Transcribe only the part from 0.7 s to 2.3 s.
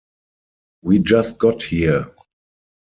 We just got here!